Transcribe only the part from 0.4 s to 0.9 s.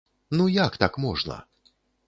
як